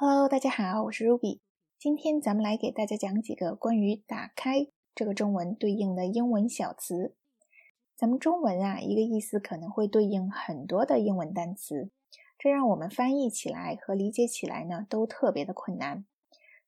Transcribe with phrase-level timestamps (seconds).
[0.00, 1.40] Hello，大家好，我是 Ruby。
[1.76, 7.16] 今天咱们来给大家讲几个关于“打开”这个中文对应的英文小词。
[7.96, 11.90] 咱们中文啊，一个意思可能会对应很多的英文单词，
[12.38, 16.04] 这让我们翻译起来和理解起来呢都特别的困难。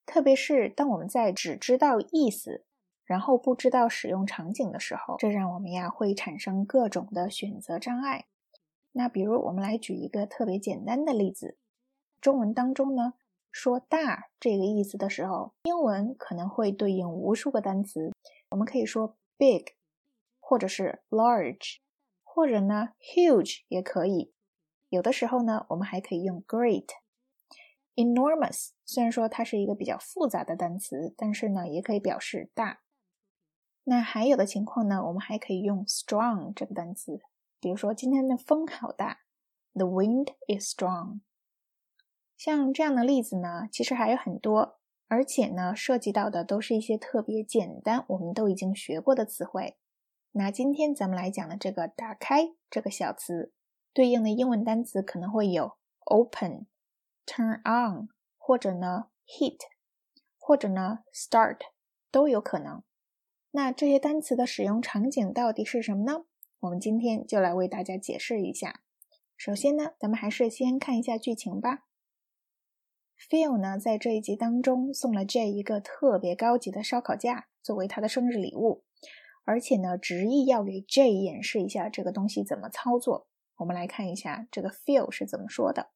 [0.05, 2.65] 特别是当我们在只知道意思，
[3.05, 8.25] 然后不知道使用场景的时候，这让我们呀会产生各种的选择障碍。
[8.91, 11.59] 那比如，我们来举一个特别简单的例子。
[12.21, 13.14] 中文当中呢，
[13.50, 18.12] 说大这个意思的时候，英文可能会对应无数个单词。
[18.51, 19.74] 我们可以说 big，
[20.38, 21.78] 或者是 large，
[22.23, 24.33] 或者呢 huge 也可以。
[24.88, 26.87] 有的时候呢，我们还可以用 great。
[27.97, 32.80] enormous 虽然说它是一个比较复杂的单词，但是呢，也可以表示大。
[33.84, 37.20] 那还有的情况呢，我们还可以用 strong 这个单词，
[37.61, 39.20] 比如说今天的风好大
[39.75, 41.20] ，the wind is strong。
[42.41, 49.77] 像这样的例子呢，其实还有很多，而且呢，涉及到的都是一些特别简单，我们都已经学过的词汇。
[50.33, 53.53] 那今天咱们来讲的这个“打开”这个小词，
[53.92, 55.73] 对应的英文单词可能会有
[56.06, 56.67] open、
[57.27, 59.59] turn on，或者呢 heat，
[60.39, 61.59] 或者呢 start，
[62.11, 62.83] 都有可能。
[63.51, 66.25] 那这些单词的使用场景到底是什么呢？
[66.61, 68.81] 我们今天就来为大家解释一下。
[69.36, 71.84] 首先呢，咱们还是先看一下剧情吧。
[73.29, 78.83] Phil 呢，在这一集当中送了 J 一个特别高级的烧烤架作为他的生日礼物，
[79.45, 83.29] 而且呢，执意要给 J 演示一下这个东西怎么操作。
[83.57, 85.91] 我们来看一下这个 Phil 是怎么说的。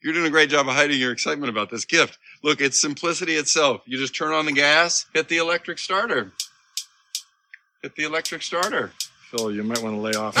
[0.00, 2.14] You're doing a great job of hiding your excitement about this gift.
[2.42, 3.82] Look, it's simplicity itself.
[3.84, 6.32] You just turn on the gas, hit the electric starter.
[7.82, 8.92] Hit the electric starter.
[9.30, 10.36] Phil, you might want to lay off.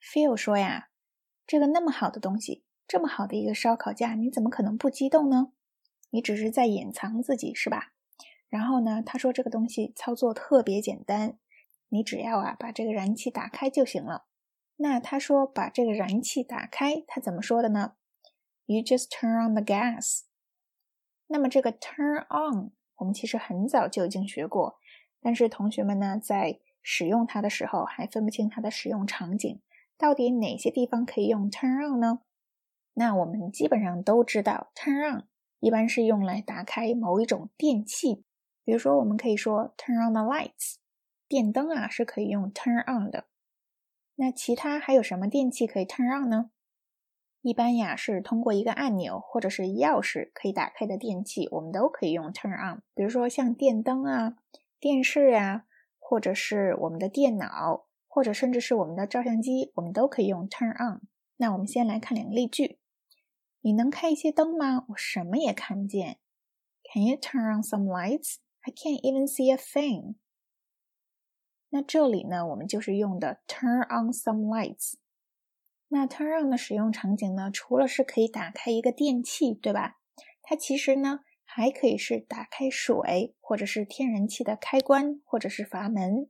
[0.00, 0.90] Phil 说呀，
[1.46, 2.63] 这个那么好的东西。
[2.86, 5.52] 这么好的一个烧烤架，你怎么可能不激动呢？
[6.10, 7.92] 你只是在掩藏自己是吧？
[8.48, 11.38] 然后呢，他说这个东西操作特别简单，
[11.88, 14.26] 你只要啊把这个燃气打开就行了。
[14.76, 17.94] 那他说把这个燃气打开，他怎么说的呢
[18.66, 20.22] ？You just turn on the gas。
[21.26, 24.78] 那么这个 turn on 我们其实很早就已经学过，
[25.20, 29.60] 但是同学们呢在使用它的时候还分不清它的使用场景，
[29.96, 32.20] 到底哪些地方可以用 turn on 呢？
[32.94, 35.24] 那我们基本上都知道，turn on
[35.60, 38.24] 一般是用来打开某一种电器，
[38.64, 40.76] 比如说我们可以说 turn on the lights，
[41.28, 43.26] 电灯啊是可以用 turn on 的。
[44.16, 46.50] 那其他还有什么电器可以 turn on 呢？
[47.42, 52.80] 一般呀是通过一个按钮或者是钥匙可以打开的电器，我们都可以用 turn on。
[52.94, 54.36] 比如说像电灯啊、
[54.78, 55.64] 电视啊，
[55.98, 61.02] 或者是我们的电脑，或者甚至是我们的照相机，我们都可以用 turn on。
[61.36, 62.78] 那我们先来看两个例句。
[63.64, 64.84] 你能开一些灯吗？
[64.90, 66.18] 我什么也看不见。
[66.92, 68.36] Can you turn on some lights?
[68.60, 70.16] I can't even see a thing.
[71.70, 74.96] 那这里呢，我们就是用的 turn on some lights。
[75.88, 79.96] 那 turn on 的使用场景呢，除了是可以打开一个电器，对吧？
[80.42, 86.28] 它其实呢，还可以是打开水，或者是天然气的开关，或者是阀门。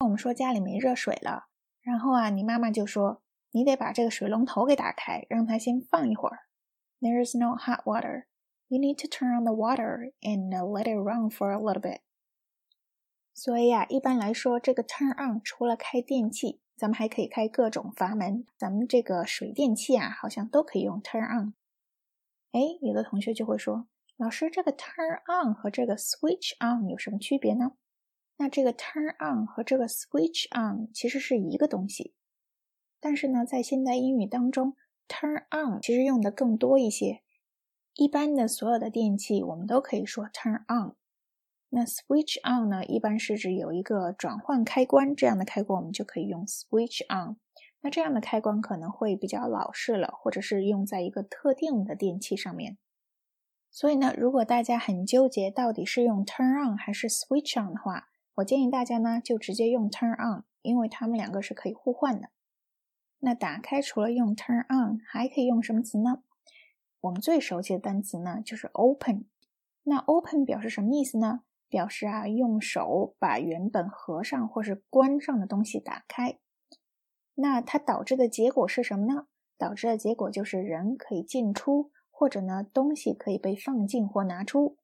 [0.00, 1.46] 我们说家里没热水了，
[1.80, 3.22] 然后啊，你妈妈就说，
[3.52, 6.40] 你得把这个水龙头给打开，让它先放一会儿。
[7.03, 8.27] There is no hot water.
[8.67, 12.01] You need to turn on the water and let it run for a little bit.
[13.33, 18.45] 所以啊，一般来说，这个 turn on 除了开电器，咱们还可以开各种阀门。
[18.57, 21.53] 咱们这个水电气啊，好像都可以用 turn on。
[22.51, 23.87] 哎，有的同学就会说，
[24.17, 27.71] 老师，这个 turn on 和这个 switch on 有什么区别呢？
[28.37, 32.13] 那这个 turn on 和这个 switch on 其实是一个东西，
[32.99, 34.75] 但是呢，在现代英语当中
[35.08, 37.22] ，Turn on 其实用的更多一些，
[37.94, 40.94] 一般的所有的电器我们都可以说 turn on。
[41.70, 47.36] 那 switch on 呢，一般是指有一个转换开关，这样的开关我们就可以用 switch on。
[47.80, 52.78] 那这样的开关可能会比较老式了，或者是用在一个特定的电器上面。
[53.70, 62.28] 所以呢，如果大家很纠结到底是用 turn on 还是 switch on 的话，我建议大家呢就直接用 turn on，因为它们两个是可以互换的。
[63.24, 66.22] 那打开除了用 turn on，还可以用什么词呢？
[67.00, 69.24] 我们最熟悉的单词呢就是 open。
[69.84, 71.40] 那 open 表示什么意思呢？
[71.70, 76.38] 表示啊，用手把原本合上或是关上的东西打开。
[77.36, 79.26] 那它导致的结果是什么呢？
[79.56, 84.76] 导致的结果就是人可以进出，或者呢，东西可以被放进或拿出。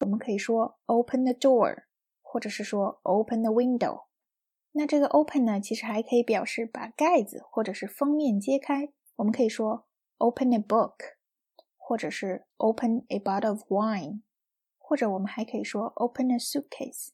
[0.00, 1.84] 我们可以说 open the door，
[2.20, 4.02] 或者是说 open the window。
[4.72, 8.92] 那这个 open 呢，其实还可以表示把盖子或者是封面揭开。
[9.16, 9.86] 我们可以说
[10.18, 10.94] open a book，
[11.76, 14.22] 或者是 open a bottle of wine，
[14.78, 17.08] 或者我们还可以说 open a suitcase。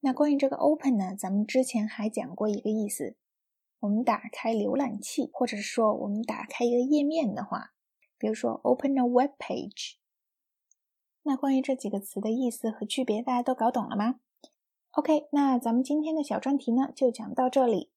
[0.00, 3.16] 那关于这个 open 呢，咱们之前还讲过一个意思，
[3.80, 7.72] 我们打开浏览器，或者是说我们打开一个页面的话，
[8.16, 9.96] 比如说 open a web page。
[11.24, 14.20] 那关于这几个词的意思和区别，大家都搞懂了吗
[14.96, 17.90] ？OK，那咱们今天的小专题呢，就讲到这里。